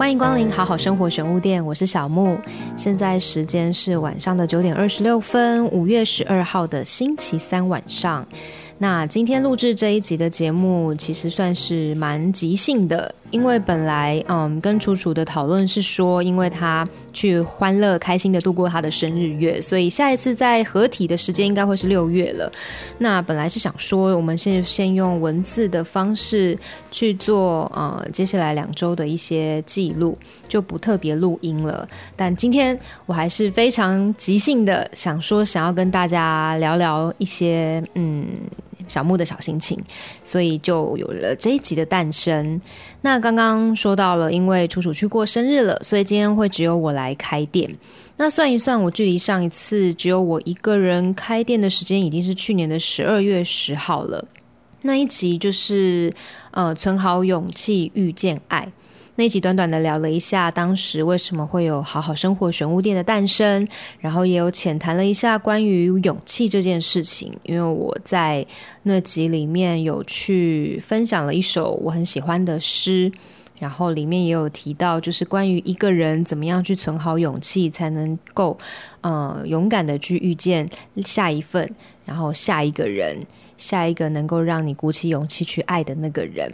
[0.00, 2.40] 欢迎光临好好生活玄物店，我是小木。
[2.74, 8.26] 现在时间是晚上的九点二十六分，五月十二号的星期三晚上。
[8.78, 13.14] 那今天录制这一集的节目，其实算是蛮即兴的。
[13.30, 22.50] 因为本来嗯跟楚楚的讨论是说，因为他去欢乐开心的度过他的生日月，所以下一次在合体的时间应该会是六月了。
[22.98, 26.58] 那本来是想说，我们先先用文字的方式
[26.90, 31.88] 去做呃接下来两周的一些记录，就不特别录音了。
[32.16, 38.26] 但今天我还是非常即兴的想说，想要跟大家聊聊一些嗯。
[38.88, 39.78] 小木的小心情，
[40.22, 42.60] 所以就有了这一集的诞生。
[43.02, 47.70] 那刚刚说到了，因为楚楚去过生日了，所以今天会只有我来开店。
[48.16, 54.24] 那算一算，我距离上一次只有我一个人开店的时间，已经是去年的十二月十号了。
[54.82, 56.12] 那一集就是
[56.50, 58.70] 呃，存好勇气遇见爱。
[59.20, 63.68] 那集短短的聊了一下当时为什么会有好好生活玄物店的诞生，
[63.98, 67.30] 然后也有浅谈了一下关于勇气这件事情。
[67.42, 68.46] 因为我在
[68.84, 73.12] 那集里面有去分享了一首我很喜欢的诗，
[73.58, 78.56] 然后里面也有提到，就是关于一个人怎么样去存好勇气，才能够
[79.02, 80.66] 呃勇敢的去遇见
[81.04, 81.70] 下一份，
[82.06, 83.18] 然后下一个人，
[83.58, 86.50] 下一个能够让你鼓起勇气去爱的那个人。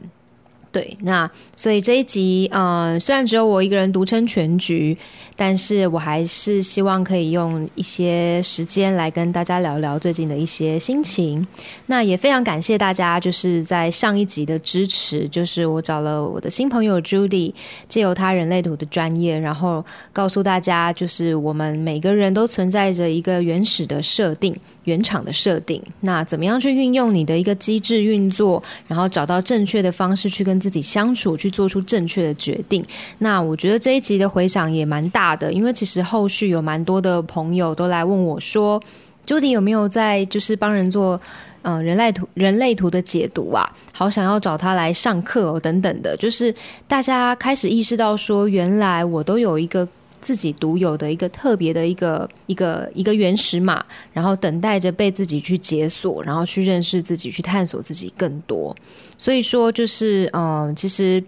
[0.76, 4.94] 对，那所以这一集，嗯，虽然只有我一个人独撑全局，
[5.34, 11.46] 但是我还是希望可以用一些时间来跟大家聊聊最近的一些心情。
[11.86, 17.54] 那也非常感谢大家，就是在上一集的支持，就是我找了我的新朋友 Judy，
[17.88, 24.54] 借由他人类图的专业，然后告诉大家，就是我们每个人都存在着一个原始的设定。
[24.86, 32.84] 原厂的设定，那怎么样去运用你的一个机制运作，然后找到正确的方式去跟自己相处，去做出正确的决定？
[33.18, 38.82] 那我觉得这一集的回响也蛮大的，因为其实后续有蛮多的朋友都来问我说
[39.24, 41.20] ，Judy 有没有在就是帮人做
[41.62, 43.72] 嗯人类图人类图的解读啊？
[43.92, 46.52] 好想要找他来上课哦，等等的，就是
[46.88, 49.86] 大家开始意识到说，原来我都有一个。
[50.26, 58.74] 自己独有的一个特别的一个一个一个原始码，然后等待着被自己去解锁，然后去认识自己，去探索自己更多。
[59.16, 61.22] 所以说，就是嗯，其实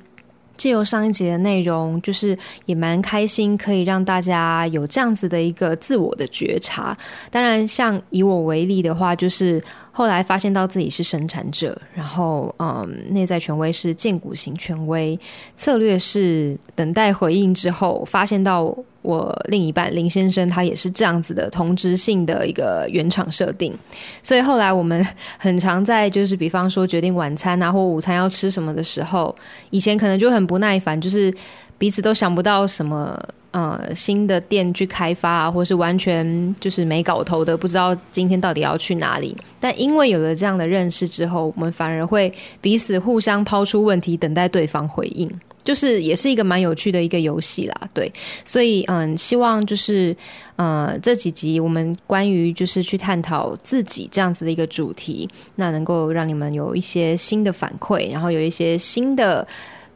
[0.56, 2.36] 借由上一节的内容，就是
[2.66, 6.98] 也蛮开心，可以让大家有这样子的一个自我的觉察。
[7.30, 9.62] 当然，像以我为例的话，就是。
[9.98, 15.18] 后来发现到自己是生产者，然后嗯，内在权威是建骨型权威，
[15.56, 18.72] 策略是等待回应之后，发现到
[19.02, 23.76] 我另一半林先生他也是这样子的同质性的一个原厂设定，
[24.22, 25.04] 所以后来我们
[25.36, 29.34] 很常在就是比方说决定晚餐啊或午餐要吃什么的时候，
[29.70, 31.34] 以前可能就很不耐烦，就是
[31.76, 33.20] 彼此都想不到什么。
[33.50, 39.34] 呃，新的店去开发啊，或是完全就是没搞头的，不知道今天到底要去哪里。
[39.58, 45.26] 但因为有了这样的认识之后，我们反而会彼此互相抛出问题，等待对方回应，
[45.64, 47.88] 就是也是一个蛮有趣的一个游戏啦。
[47.94, 48.12] 对，
[48.44, 50.14] 所以嗯，希望就是
[50.56, 59.48] 呃这几集我们关于就是去探讨自己这样子的一个主题，那能够让你们有一些新的反馈，然后有一些新的。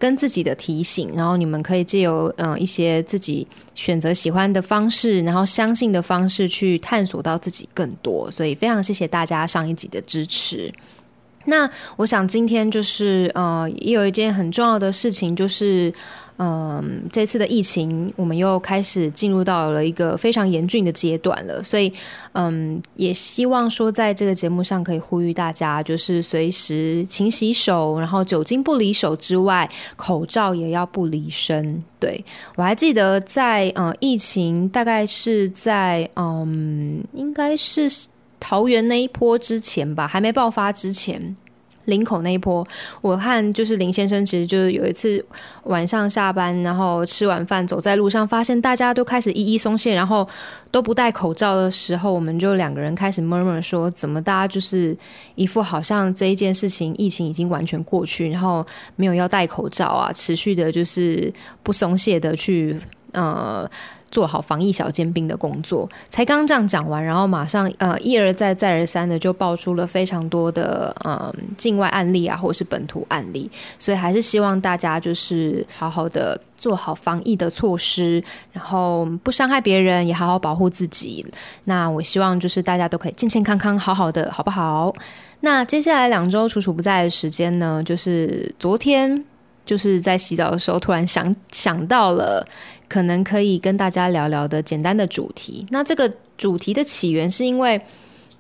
[0.03, 3.47] 跟自己的提醒，然后你们可以借由嗯一些自己
[3.77, 8.29] 选择喜欢的方式，然后相信的方式去探索到自己更多。
[8.29, 10.73] 所以非常谢谢大家上一集的支持。
[11.45, 15.95] 那我想今天就是呃也有一件很重要的事情，就是。
[16.45, 21.93] 嗯，这次的疫情，我们又开始进入到了一个非常严峻的阶段了，所以，
[22.33, 31.81] 嗯，也希望说，在这个节目上可以呼吁大家，就是随时勤洗手，然后酒精不离手之外，口罩也要不离身。
[32.01, 32.25] 对
[32.57, 37.89] 我还记得，在嗯，疫情大概是在嗯，应该是
[38.41, 41.37] 桃园那一波之前吧，还没爆发之前。
[41.87, 42.67] 林口那一波，
[43.01, 45.25] 我看就是林先生，其实就是有一次
[45.65, 50.29] 晚上下班，然后吃完饭走在路上，发现大家都开始一一松懈，然后
[50.71, 54.97] 都不戴口罩的时候，我们就两个人开始 murmur 说，怎么大家就是
[55.35, 61.33] 一副好像这一件事情疫情已经完全过去，然后没有要戴口罩啊，持续的就是
[61.63, 62.79] 不松懈的去
[63.13, 63.69] 呃。
[64.13, 78.23] 做好防疫小尖兵的工作，才刚这样讲完，然后马上呃一而再再而三的就爆出了非常多的呃境外案例啊，或者是本土案例，所以还是希望大家就是好好的做好防疫的措施，
[78.53, 81.27] 然后不伤害别人，也好好保护自己。
[81.65, 84.95] 那我希望就是大家都可以健健康康，好好的，好不好？
[85.41, 89.25] 那接下来两周楚楚不在的时间呢，就是昨天。
[89.65, 92.47] 就是在洗澡的时候突然想想到了，
[92.89, 95.67] 可能可以跟大家聊聊的简单的主题。
[95.71, 97.81] 那这个主题的起源是因为。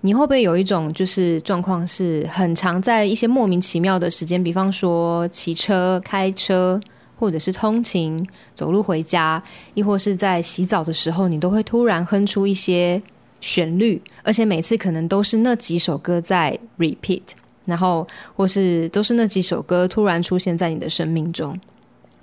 [0.05, 6.81] 你会不会有一种就是状况，是很常在一些莫名其妙的时间，比方说骑车、开车，
[7.17, 9.41] 或者是通勤、走路回家，
[9.75, 13.01] 亦或是在洗澡的时候，你都会突然哼出一些
[13.41, 17.23] 旋律，而且每次可能都是那几首歌在 repeat，
[17.65, 21.59] 然后或是都是那几首歌突然出现在你的生命中。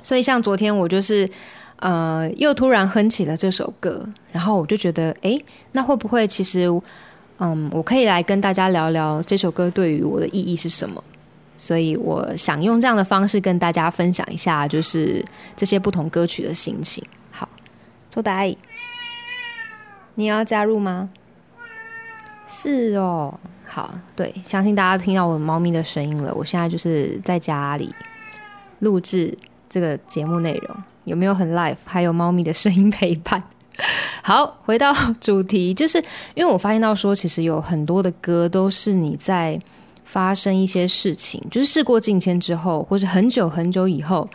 [0.01, 1.30] 所以像昨天我就是
[1.77, 5.39] 呃，又突然哼起了这首歌，然后我就觉得，哎，
[5.71, 6.68] 那会不会其实？
[7.41, 11.01] 嗯，我可以来跟大家聊聊这首歌对于我的意义是什么，
[11.57, 15.25] 所以我想用这样的方式跟大家分享一下，就是
[15.56, 17.01] 这些不同歌曲的心情。
[17.31, 17.47] 好，
[18.09, 18.57] 周达意，
[20.15, 21.09] 你要加入吗？
[22.51, 23.31] 是哦，
[23.68, 26.34] 好，对，相信大家听到我猫咪的声音了。
[26.34, 27.94] 我现在就是在家里
[28.80, 29.38] 录制
[29.69, 31.78] 这个节目内容，有没有很 live？
[31.86, 33.42] 还有猫咪的声音陪伴。
[34.24, 34.92] 好，回到
[35.22, 36.04] 主题，就是
[36.34, 39.57] 因为我发现到说，其实有很多的歌都是你在
[40.04, 44.28] 发生一些事情，就是事过境迁之后，或者很久很久以后，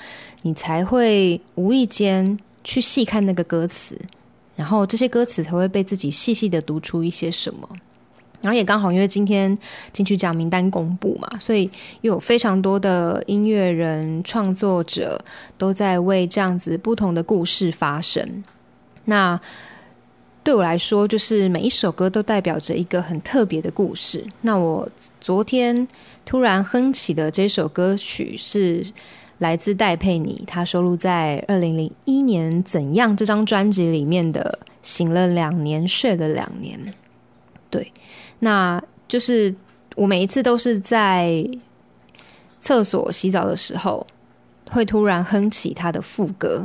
[0.42, 4.00] 你才会无意间去细看那个歌词，
[4.54, 7.68] 然后这些歌词才会被自己细细的读出一些什么。
[8.44, 9.56] 然后也刚好因为今天
[9.90, 11.64] 进去讲名单公布嘛，所以
[12.02, 15.18] 又有非常多的音乐人创作者
[15.56, 18.44] 都在为这样子不同的故事发声。
[19.06, 19.40] 那
[20.42, 24.22] 对我来说，就是每一首歌都代表着一个很特别的故事。
[24.42, 24.86] 那我
[25.18, 25.88] 昨天
[26.26, 28.84] 突然哼起的这首歌曲是
[29.38, 36.78] 来自戴佩妮，她收录在二零零一年《怎样》这张专辑里面的《醒了两年，睡了两年》。
[37.70, 37.92] 对，
[38.44, 39.52] 那就是
[39.96, 41.44] 我每一次都是在
[42.60, 44.06] 厕所洗澡的时候，
[44.70, 46.64] 会突然哼起他的副歌。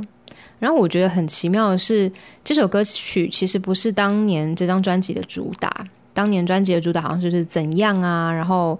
[0.60, 2.12] 然后我觉得很奇妙的是，
[2.44, 5.86] 这首歌曲其实不是当年这张专辑的主打。
[6.14, 8.78] 当年专辑的主打好像就是怎样啊，然后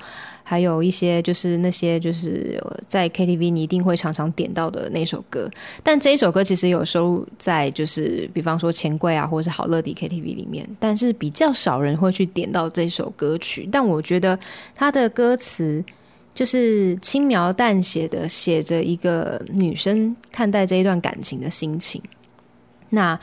[0.50, 5.48] 还有一些就是那些就是在 KTV 你一定会常常点到的那首歌。
[5.84, 13.70] 但这一首歌其实有收录在就是比方说钱柜啊，或者是好乐迪 KTV 里面，但是比较少人会去点到这首歌曲。
[13.72, 14.40] 但我觉得
[14.74, 15.86] 它的歌词。
[16.32, 22.02] 就是轻描淡写的写着一个女生看待这一段感情的心情，
[22.92, 23.20] 那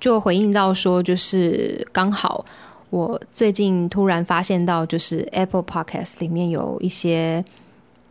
[0.00, 2.44] 就回应到说，就是刚好
[2.90, 7.44] 我最近突然发现到，就是 Apple Podcast 里面有一些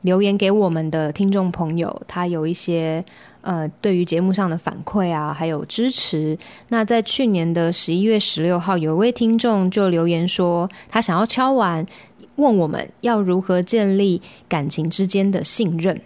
[0.01, 3.03] 留言给我们的听众朋友，他有一些
[3.41, 6.37] 呃对于节目上的反馈啊，还有支持。
[6.69, 11.85] 那在去年的十一月十六号，有一位听众就留言说，他想要敲完。
[12.37, 16.01] 问我们要如何建立感情之间的信任？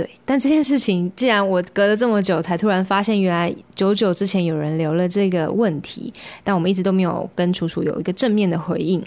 [0.00, 6.10] 对，但这件事情，既然我隔了这么久才突然发现，原来久久之前有人留了这个问题，
[6.42, 9.04] 但我们一直都没有跟楚楚有一个正面的回应。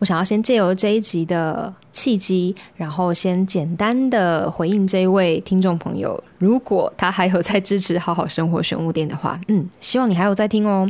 [0.00, 6.22] 我想要先借由这一集的契机，然后先简单的回应这一位听众朋友。
[6.36, 10.86] 如果他还有在支持好好生活选物店的话，嗯，希望你还有在听哦。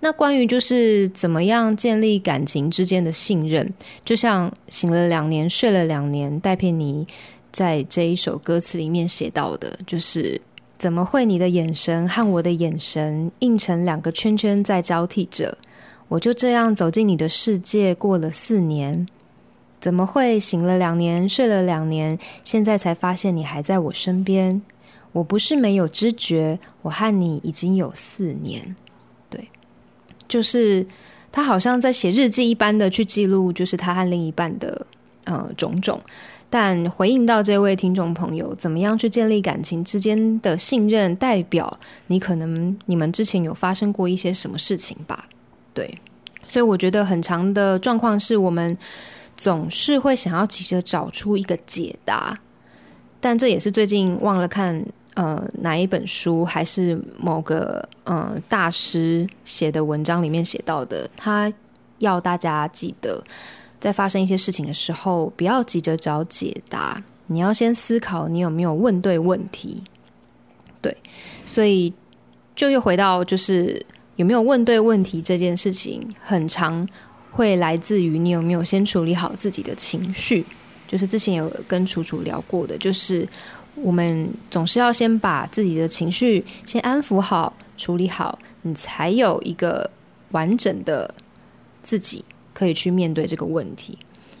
[0.00, 3.72] 那关于就是怎么样建立感情之间的信任，
[4.04, 7.06] 就像醒了两年睡了两年，戴佩妮
[7.50, 10.40] 在这一首歌词里面写到的，就是
[10.76, 15.56] 怎么会你的眼神和我的眼神映成两个圈圈在交替着？
[16.08, 19.06] 我就这样走进你的世界，过了四年，
[19.80, 24.62] 怎么会醒了两年睡了两年，现在才发现你还在我身边？
[25.12, 28.76] 我不是没有知觉，我和你已经有四年。
[29.28, 29.48] 对
[30.26, 30.86] 就是
[31.30, 34.86] 他好像在写日记一般的去记录，就是他和另一半的
[35.24, 36.00] 呃种种。
[36.50, 45.28] 但回应到这位听众朋友，怎么样去建立感情之间的信任，代表你可能你们之前有发生过一些什么事情吧？
[45.74, 45.98] 对，
[46.48, 48.76] 所以我觉得很长的状况是我们
[49.36, 52.38] 总是会想要急着找出一个解答，
[53.20, 54.84] 但这也是最近忘了看。
[55.14, 61.10] 呃，哪一本书还是某个呃大师写的文章里面写到的？
[61.16, 61.52] 他
[61.98, 63.20] 要大家记得，
[63.80, 69.82] 在发生一些事情的时候，不要急着找解答，你要先思考你有没有问对问题。
[70.80, 70.96] 对，
[71.44, 71.92] 所以
[72.54, 73.84] 就又回到就是
[74.16, 76.88] 有没有问对问题这件事情，很常
[77.30, 80.44] 会来自于你有没有先处理好自己的情绪。
[80.86, 83.28] 就是之前有跟楚楚聊过的，就是。
[83.80, 89.88] 我们总是要先把自己的情绪先安抚好、处理好，你才有一个
[90.32, 91.14] 完整的
[91.80, 92.24] 自己
[92.58, 93.96] 可以去面对这个问题。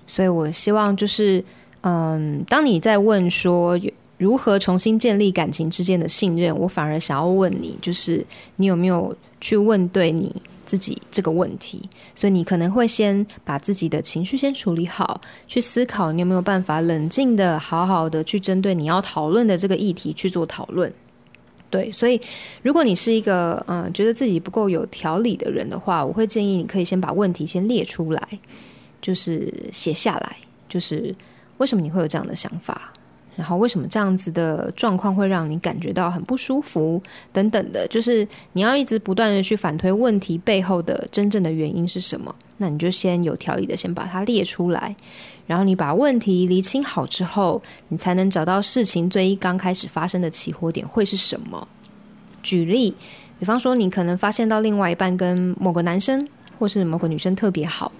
[0.08, 1.44] 所以我希望就是，
[1.82, 3.78] 嗯，当你在问说
[4.16, 10.34] 如何重新建立感情之间的信任，我反而想要问你，就是你有没有去问对你
[10.66, 11.88] 自己这个问题？
[12.16, 20.92] 所以你可能会先把自己的情绪先处理好，去思考你有没有办法冷静的、好好的去针对你要讨论的这个议题去做讨论。
[21.70, 22.20] 对，所以
[22.62, 28.26] 如果你是一个嗯觉得自己不够有条理的人的话，我会建议你可以先把问题先列出来，
[29.02, 30.36] 就是写下来，
[30.68, 31.14] 就是
[31.58, 32.92] 为什么你会有这样的想法，
[33.36, 44.96] 然后为什么这样子的状况会让你感觉到很不舒服等等的，就是你要一直不断的去反推问题背后的真正的原因是什么，那你就先有条理的先把它列出来。
[45.48, 51.66] 然后你把问题厘清好之后，你才能找到事情最一刚开始发生的起火点会是什么。
[52.40, 52.94] 举例，
[53.40, 56.28] 比方说你可能发现到另外一半跟某个男生
[56.58, 57.90] 或是某个女生特别好，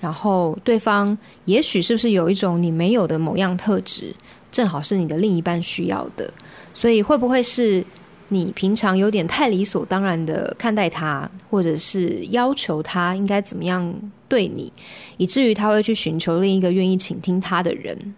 [0.00, 4.12] 然后对方也许是不是有一种你没有的某样特质，
[4.50, 6.32] 正好是你的另一半需要的，
[6.74, 7.84] 所以会不会是？
[8.28, 13.94] 你平常有点太理所当然的看待他，或者是要求他应该怎么样
[14.28, 14.72] 对你，
[15.16, 18.14] 以至于他会去寻求另一个愿意倾听他的人。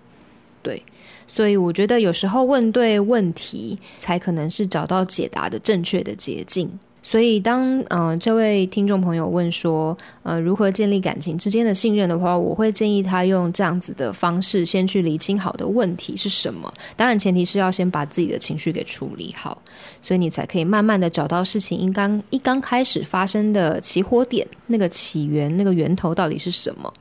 [0.63, 0.83] 对，
[1.27, 6.79] 所以我觉得有时候问对问题，才可能是找到解答的正确的捷径。
[7.09, 16.71] 所以，当嗯这位听众朋友问说，呃，如何建立感情之间的信任的话，我会建议他用这样子的方式，先去理清好的问题是什么。
[16.97, 19.63] 当然，前提是要先把自己的情绪给处理好，
[20.03, 26.93] 所以你才可以慢慢的找到事情应刚一刚开始发生的起火点，那个起源，那个源头到底是什么？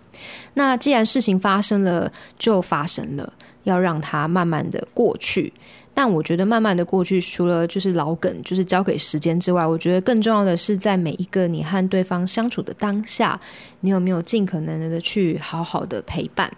[0.53, 2.09] 那既然事情发生了，
[2.39, 3.33] 就发生了，
[3.63, 5.51] 要让它慢慢的过去。
[5.97, 13.41] 但我觉得慢慢的过去，除了就是老梗，就是交给时间之外，我觉得更重要的是在每一个你和对方相处的当下，
[13.79, 16.55] 你有没有尽可能的去好好的陪伴？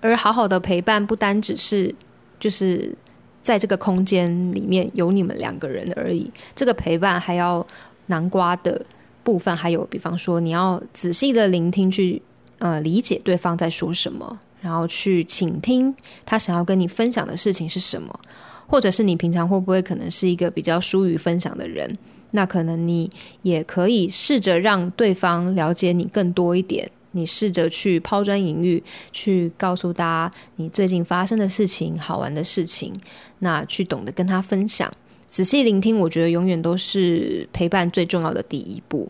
[0.00, 1.94] 而好好的陪伴，不单只是
[2.40, 2.96] 就是
[3.42, 7.66] 在这个空间里面有你们两个人而已，这个陪伴还要
[8.06, 8.80] 南瓜的
[9.22, 12.22] 部分，还有比方说你要仔细的聆听，去
[12.60, 15.94] 呃理解对方在说什么，然后去倾听
[16.24, 18.20] 他想要跟你分享的事情是什么。
[18.66, 21.96] 或者是你平常会不会可能是一个比较疏于分享的人？
[22.32, 23.08] 那可能你
[23.42, 26.90] 也可以试着让对方了解你更多一点。
[27.12, 28.82] 你试着去抛砖引玉，
[29.12, 32.92] 去告诉大家你最近发生的事情、好玩的事情。
[33.38, 34.92] 那去懂得跟他分享，
[35.28, 39.08] 仔细聆听，我觉得永远都是陪伴最重要的第一步。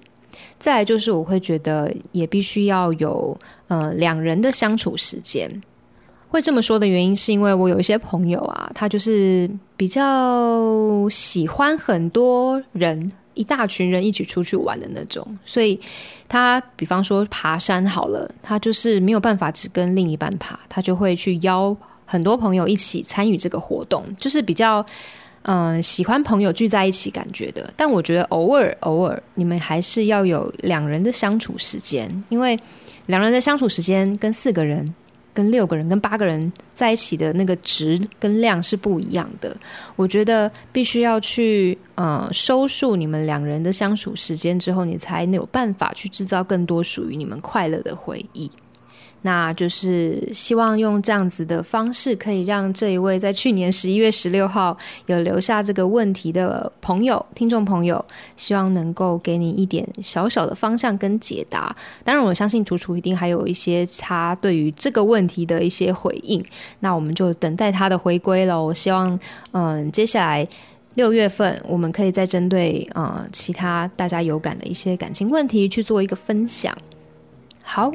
[0.58, 3.38] 再来就是我会觉得也必须要有
[3.68, 5.50] 呃两人的相处时间。
[6.28, 15.80] 会这么说的原因，是因为我有一些朋友啊，他就是比较喜欢很多人、一大群人一起出去玩的那种，所以
[16.28, 21.74] 他比方说爬山好了，他就是没有办法只跟另一半爬，他就会去邀
[22.04, 24.84] 很多朋友一起参与这个活动，就是比较
[25.46, 27.72] 嗯喜欢朋友聚在一起感觉的。
[27.76, 32.56] 但我觉得偶尔偶尔，你们还是要有两人的相处时间，因为
[33.06, 34.94] 两人的相处时间跟四个人。
[35.36, 39.54] 跟六个人、跟八个人在一起的那个值跟量是不一样的。
[39.94, 48.50] 我觉得必须要去呃收束你们两人的相处时间之后，你才有办法去制造更多属于你们快乐的回忆。
[49.26, 58.02] 那就是希望用这样子的方式，可以让这一位在去年十一月十六号有留下这个问题的朋友、听众朋友，
[58.36, 61.74] 希望能够给你一点小小的方向跟解答。
[62.04, 66.40] 当然，我相信楚楚一定还有一些他对于这个问题的一些回应。
[66.78, 68.62] 那我们就等待他的回归了。
[68.62, 69.18] 我希望，
[69.50, 70.46] 嗯，接下来
[70.94, 76.72] 六月份我们可以再针对呃其他大家有感的一些感情问题去做一个分享。
[77.64, 77.92] 好。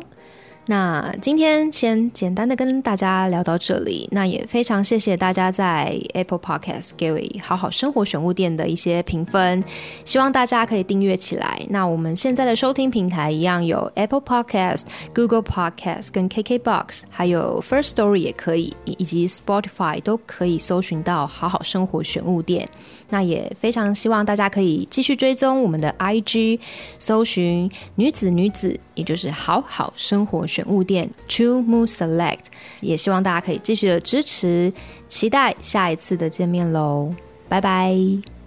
[0.67, 9.63] 那今天先简单的跟大家聊到这里，那也非常谢谢大家在 Apple Podcast 给我好好生活选物店的一些评分，
[10.05, 11.59] 希望大家可以订阅起来。
[11.69, 22.69] 那我们现在的收听平台一样有 Apple Podcast、Google Podcast 跟 KKBox，还有 First Story 也可以，以及 Spotify 都可以搜寻到好好生活选物店。
[23.09, 26.59] 那也非常希望大家可以继续追踪我们的 IG，
[26.97, 32.45] 搜寻女子女子，也就是好好生活选物店 True Moon Select。
[32.81, 34.71] 也希望大家可以继续的支持，
[35.07, 37.13] 期待下一次的见面喽，
[37.47, 38.40] 拜拜。